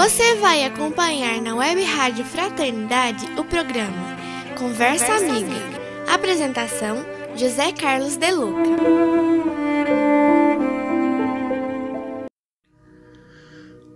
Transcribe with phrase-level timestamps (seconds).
[0.00, 4.16] Você vai acompanhar na Web Rádio Fraternidade o programa
[4.56, 5.56] Conversa, Conversa Amiga.
[5.56, 6.14] Amiga.
[6.14, 7.04] Apresentação:
[7.34, 8.62] José Carlos De Luca.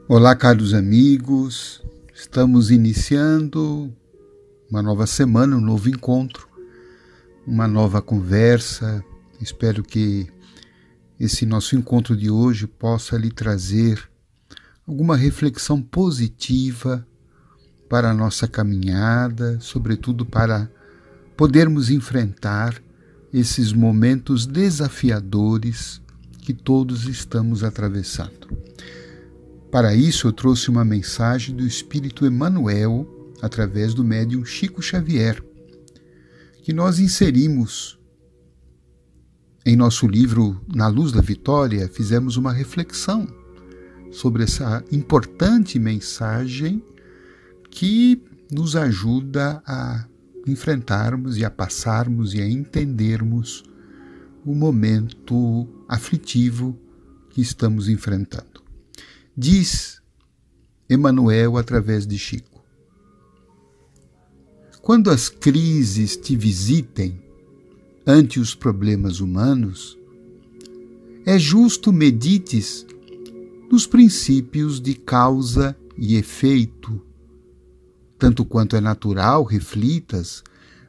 [0.09, 1.81] Olá, caros amigos.
[2.13, 3.95] Estamos iniciando
[4.69, 6.49] uma nova semana, um novo encontro,
[7.47, 9.05] uma nova conversa.
[9.41, 10.27] Espero que
[11.21, 14.11] esse nosso encontro de hoje possa lhe trazer
[14.87, 17.07] alguma reflexão positiva
[17.89, 20.71] para a nossa caminhada, sobretudo para
[21.37, 22.83] podermos enfrentar
[23.33, 26.01] esses momentos desafiadores
[26.41, 28.49] que todos estamos atravessando.
[29.71, 33.07] Para isso, eu trouxe uma mensagem do Espírito Emmanuel
[33.41, 35.43] através do médium Chico Xavier,
[36.63, 37.99] que nós inserimos
[39.65, 43.27] em nosso livro Na Luz da Vitória, fizemos uma reflexão
[44.13, 46.85] sobre essa importante mensagem
[47.71, 50.07] que nos ajuda a
[50.47, 53.65] enfrentarmos e a passarmos e a entendermos
[54.45, 56.79] o momento aflitivo
[57.31, 58.63] que estamos enfrentando.
[59.37, 60.03] Diz
[60.91, 62.63] Emmanuel através de Chico:
[64.83, 67.23] Quando as crises te visitem
[68.07, 69.97] ante os problemas humanos,
[71.25, 72.85] é justo medites
[73.73, 77.01] nos princípios de causa e efeito.
[78.19, 80.45] Tanto quanto é natural, reflitas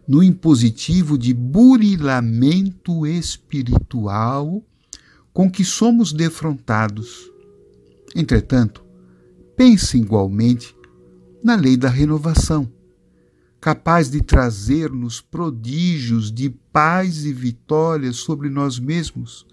[0.06, 4.62] no impositivo de burilamento espiritual
[5.32, 7.32] com que somos defrontados.
[8.14, 8.84] Entretanto,
[9.56, 10.76] pense igualmente
[11.42, 12.70] na lei da renovação,
[13.62, 19.46] capaz de trazer-nos prodígios de paz e vitória sobre nós mesmos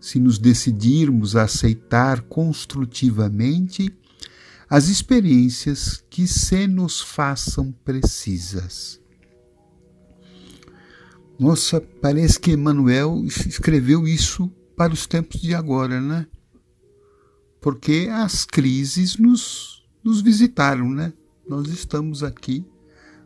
[0.00, 3.92] se nos decidirmos a aceitar construtivamente
[4.68, 9.00] as experiências que se nos façam precisas.
[11.38, 16.26] Nossa, parece que Emmanuel escreveu isso para os tempos de agora, né?
[17.60, 21.12] Porque as crises nos, nos visitaram, né?
[21.48, 22.64] Nós estamos aqui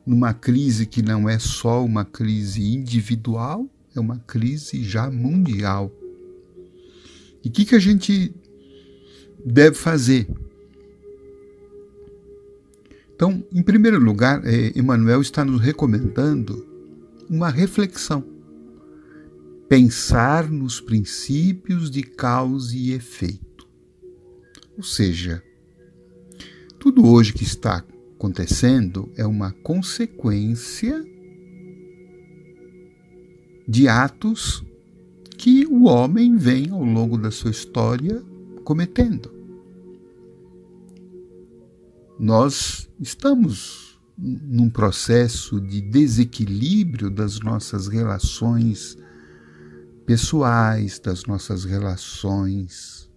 [0.07, 5.91] numa crise que não é só uma crise individual, é uma crise já mundial.
[7.45, 8.35] E o que, que a gente
[9.45, 10.29] deve fazer?
[13.15, 16.67] Então, em primeiro lugar, é, Emmanuel está nos recomendando
[17.29, 18.25] uma reflexão.
[19.69, 23.69] Pensar nos princípios de causa e efeito.
[24.77, 25.43] Ou seja,
[26.79, 27.85] tudo hoje que está
[28.17, 31.05] acontecendo é uma consequência
[33.69, 34.65] de atos
[35.43, 38.23] que o homem vem ao longo da sua história
[38.63, 39.29] cometendo.
[42.17, 48.97] Nós estamos num processo de desequilíbrio das nossas relações
[50.07, 53.11] pessoais, das nossas relações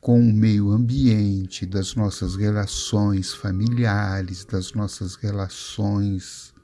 [0.00, 6.54] com o meio ambiente, das nossas relações familiares, das nossas relações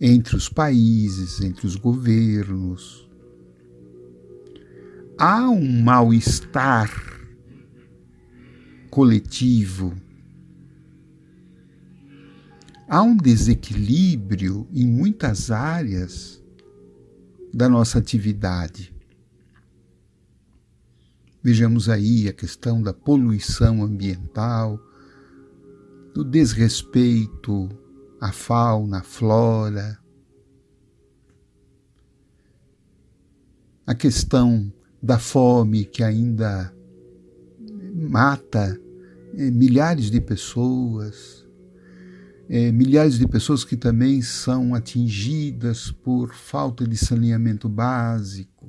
[0.00, 3.09] entre os países, entre os governos,
[5.20, 6.90] há um mal-estar
[8.90, 9.94] coletivo,
[12.88, 16.42] há um desequilíbrio em muitas áreas
[17.52, 18.94] da nossa atividade.
[21.42, 24.80] Vejamos aí a questão da poluição ambiental,
[26.14, 27.68] do desrespeito
[28.18, 29.98] à fauna, à flora,
[33.86, 36.74] a questão da fome que ainda
[37.94, 38.78] mata
[39.34, 41.46] é, milhares de pessoas,
[42.48, 48.68] é, milhares de pessoas que também são atingidas por falta de saneamento básico,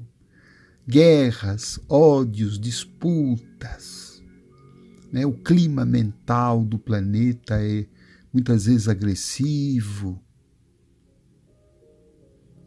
[0.88, 4.22] guerras, ódios, disputas.
[5.12, 5.26] Né?
[5.26, 7.86] O clima mental do planeta é
[8.32, 10.22] muitas vezes agressivo,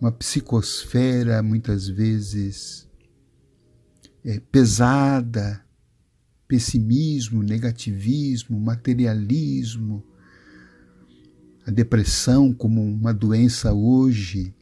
[0.00, 2.83] uma psicosfera muitas vezes
[4.25, 5.62] é, pesada,
[6.49, 10.03] pessimismo, negativismo, materialismo,
[11.67, 14.55] a depressão como uma doença hoje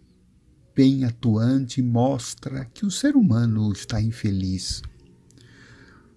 [0.75, 4.83] bem atuante mostra que o ser humano está infeliz.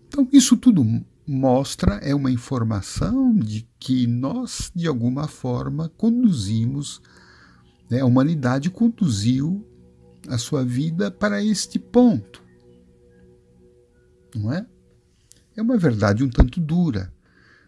[0.08, 0.86] Então, isso tudo
[1.28, 7.02] mostra, é uma informação de que nós, de alguma forma, conduzimos,
[7.90, 9.66] né, a humanidade conduziu
[10.28, 12.45] a sua vida para este ponto
[14.38, 14.66] não é?
[15.56, 17.14] É uma verdade um tanto dura,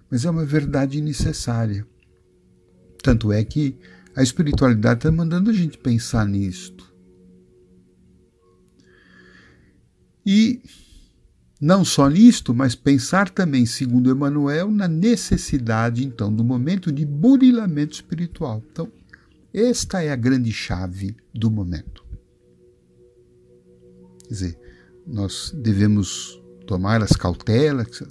[0.09, 1.85] mas é uma verdade necessária.
[3.01, 3.77] Tanto é que
[4.15, 6.91] a espiritualidade está mandando a gente pensar nisto.
[10.25, 10.61] E
[11.61, 17.93] não só nisto, mas pensar também, segundo Emmanuel, na necessidade, então, do momento de burilamento
[17.93, 18.63] espiritual.
[18.71, 18.91] Então,
[19.53, 22.05] esta é a grande chave do momento.
[24.23, 24.59] Quer dizer,
[25.05, 28.03] nós devemos tomar as cautelas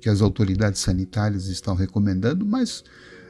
[0.00, 2.84] que as autoridades sanitárias estão recomendando, mas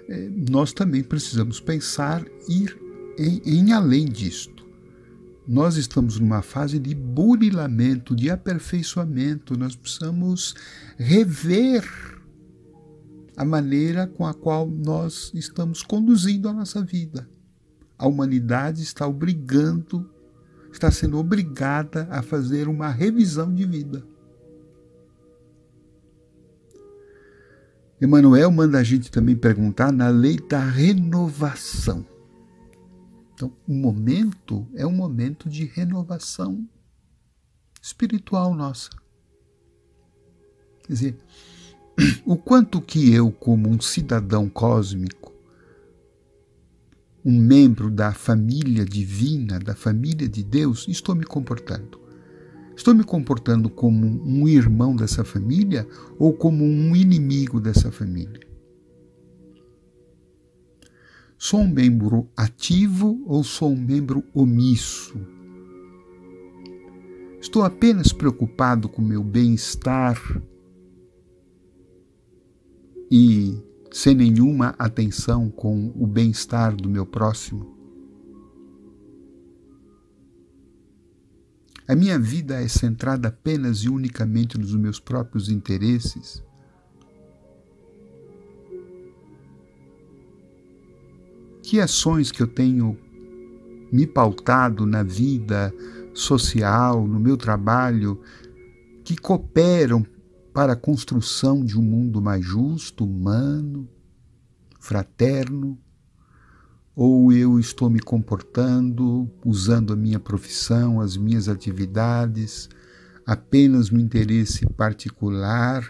[0.09, 2.77] eh, nós também precisamos pensar ir
[3.19, 4.65] em, em além disto.
[5.47, 9.59] Nós estamos numa fase de burilamento, de aperfeiçoamento.
[9.59, 10.55] Nós precisamos
[10.97, 11.85] rever
[13.37, 17.29] a maneira com a qual nós estamos conduzindo a nossa vida.
[17.99, 20.09] A humanidade está obrigando,
[20.73, 24.14] está sendo obrigada a fazer uma revisão de vida.
[28.01, 32.05] Emmanuel manda a gente também perguntar na lei da renovação.
[33.35, 36.69] Então, o momento é um momento de renovação
[37.81, 38.91] espiritual nossa.
[40.83, 41.17] Quer dizer,
[42.27, 45.33] o quanto que eu, como um cidadão cósmico,
[47.25, 52.04] um membro da família divina, da família de Deus, estou me comportando?
[52.77, 55.87] Estou me comportando como um irmão dessa família
[56.19, 58.41] ou como um inimigo dessa família?
[61.39, 65.15] Sou um membro ativo ou sou um membro omisso?
[67.41, 70.19] Estou apenas preocupado com meu bem-estar
[73.11, 73.63] e
[73.93, 77.74] sem nenhuma atenção com o bem-estar do meu próximo?
[81.87, 86.43] A minha vida é centrada apenas e unicamente nos meus próprios interesses?
[91.65, 92.97] que ações que eu tenho
[93.91, 95.73] me pautado na vida
[96.13, 98.21] social, no meu trabalho,
[99.03, 100.07] que cooperam
[100.53, 103.89] para a construção de um mundo mais justo, humano,
[104.79, 105.79] fraterno?
[106.97, 112.69] Ou eu estou me comportando, usando a minha profissão, as minhas atividades,
[113.27, 115.85] apenas no interesse particular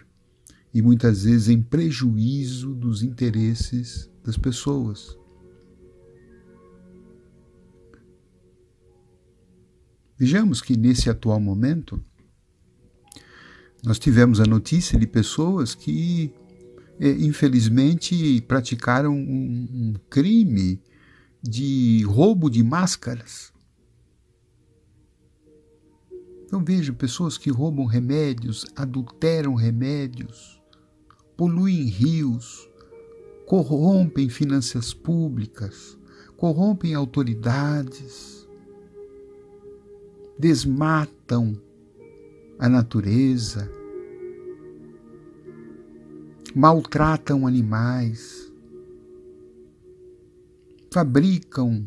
[0.73, 5.19] e muitas vezes em prejuízo dos interesses das pessoas?
[10.17, 12.03] Vejamos que nesse atual momento
[13.85, 16.33] nós tivemos a notícia de pessoas que,
[16.99, 20.81] eh, infelizmente, praticaram um, um crime
[21.46, 23.52] de roubo de máscaras.
[26.46, 30.62] Então vejo pessoas que roubam remédios, adulteram remédios,
[31.37, 32.67] poluem rios,
[33.46, 35.99] corrompem finanças públicas,
[36.37, 38.35] corrompem autoridades
[40.38, 41.61] desmatam
[42.58, 43.70] a natureza,
[46.55, 48.44] maltratam animais,
[50.94, 51.85] fabricam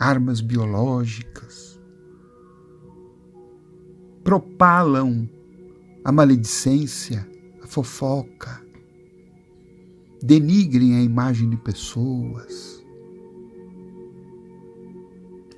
[0.00, 1.78] armas biológicas,
[4.24, 5.28] propalam
[6.02, 7.28] a maledicência,
[7.62, 8.64] a fofoca,
[10.22, 12.82] denigrem a imagem de pessoas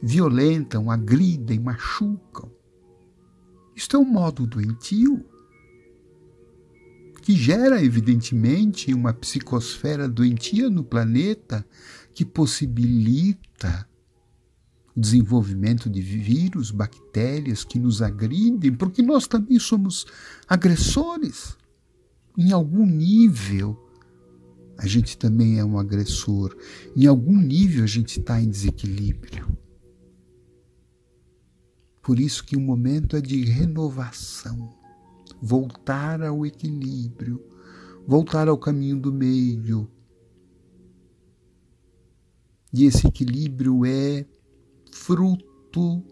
[0.03, 2.51] violentam, agridem, machucam.
[3.77, 5.25] Isto é um modo doentio
[7.23, 11.65] que gera, evidentemente, uma psicosfera doentia no planeta
[12.15, 13.89] que possibilita
[14.97, 20.07] o desenvolvimento de vírus, bactérias que nos agridem, porque nós também somos
[20.49, 21.57] agressores.
[22.37, 23.79] Em algum nível,
[24.79, 26.57] a gente também é um agressor.
[26.97, 29.47] Em algum nível, a gente está em desequilíbrio.
[32.03, 34.75] Por isso que o momento é de renovação,
[35.41, 37.45] voltar ao equilíbrio,
[38.07, 39.89] voltar ao caminho do meio.
[42.73, 44.25] E esse equilíbrio é
[44.93, 46.03] fruto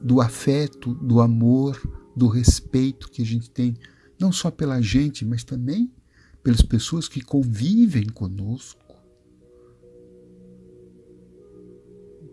[0.00, 1.80] do afeto, do amor,
[2.16, 3.76] do respeito que a gente tem,
[4.18, 5.90] não só pela gente, mas também
[6.42, 8.80] pelas pessoas que convivem conosco.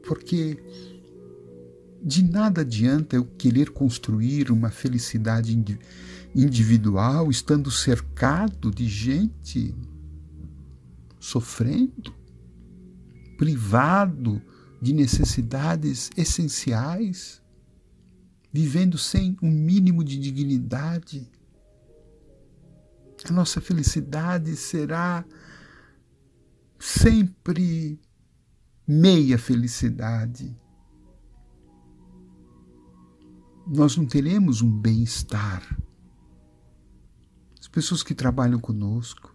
[0.04, 0.58] Porque
[2.02, 5.58] de nada adianta eu querer construir uma felicidade
[6.34, 9.76] individual estando cercado de gente
[11.20, 12.16] sofrendo,
[13.38, 14.42] privado
[14.82, 17.42] de necessidades essenciais,
[18.52, 21.30] vivendo sem um mínimo de dignidade.
[23.26, 25.26] A nossa felicidade será
[26.80, 28.00] sempre
[28.88, 30.58] meia felicidade.
[33.68, 35.62] Nós não teremos um bem-estar.
[37.60, 39.29] As pessoas que trabalham conosco,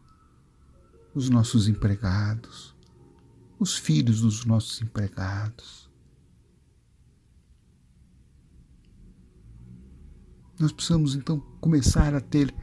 [1.14, 2.74] os nossos empregados,
[3.58, 5.88] os filhos dos nossos empregados.
[10.58, 12.54] Nós precisamos então começar a ter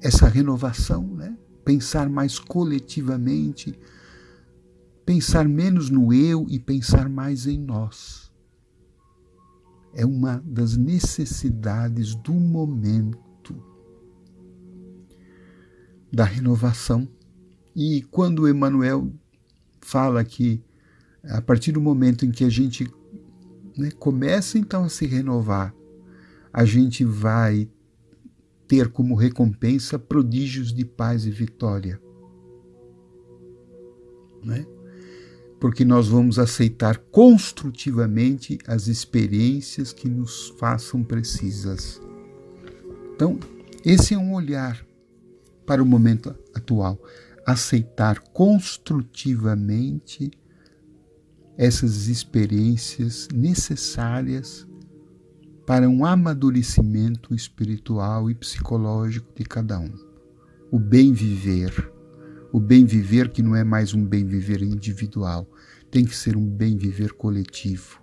[0.00, 1.36] essa renovação, né?
[1.64, 3.78] pensar mais coletivamente,
[5.04, 8.32] pensar menos no eu e pensar mais em nós.
[9.94, 13.54] É uma das necessidades do momento
[16.12, 17.08] da renovação.
[17.80, 19.08] E quando Emmanuel
[19.80, 20.60] fala que
[21.22, 22.90] a partir do momento em que a gente
[23.76, 25.72] né, começa então a se renovar,
[26.52, 27.70] a gente vai
[28.66, 32.00] ter como recompensa prodígios de paz e vitória.
[34.42, 34.66] Né?
[35.60, 42.02] Porque nós vamos aceitar construtivamente as experiências que nos façam precisas.
[43.14, 43.38] Então,
[43.84, 44.84] esse é um olhar
[45.64, 47.00] para o momento atual.
[47.48, 50.30] Aceitar construtivamente
[51.56, 54.68] essas experiências necessárias
[55.66, 59.90] para um amadurecimento espiritual e psicológico de cada um.
[60.70, 61.90] O bem viver.
[62.52, 65.50] O bem viver que não é mais um bem viver individual,
[65.90, 68.02] tem que ser um bem viver coletivo.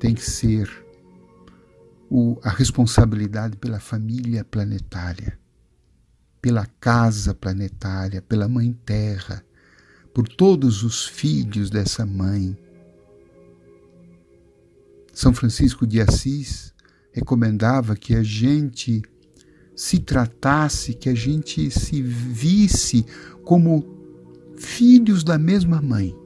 [0.00, 0.66] Tem que ser
[2.10, 5.38] o, a responsabilidade pela família planetária,
[6.42, 9.42] pela casa planetária, pela Mãe Terra,
[10.12, 12.54] por todos os filhos dessa mãe
[15.12, 16.72] são Francisco de Assis
[17.12, 19.02] recomendava que a gente
[19.76, 23.04] se tratasse, que a gente se visse
[23.44, 23.84] como
[24.56, 26.16] filhos da mesma mãe,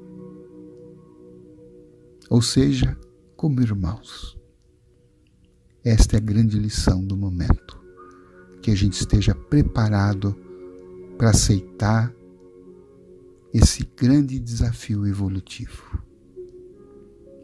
[2.30, 2.96] ou seja,
[3.36, 4.38] como irmãos.
[5.84, 7.75] Esta é a grande lição do momento,
[8.66, 10.36] que a gente esteja preparado
[11.16, 12.12] para aceitar
[13.54, 16.02] esse grande desafio evolutivo.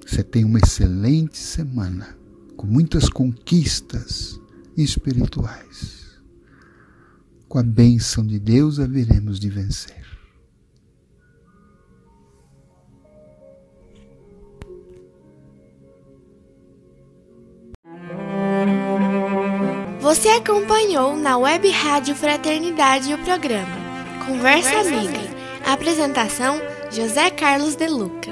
[0.04, 2.18] Você tem uma excelente semana,
[2.56, 4.40] com muitas conquistas
[4.76, 6.20] espirituais.
[7.48, 10.04] Com a bênção de Deus haveremos de vencer.
[20.12, 23.74] Você acompanhou na Web Rádio Fraternidade o programa
[24.26, 25.18] Conversa Amiga.
[25.64, 28.31] Apresentação José Carlos De Luca.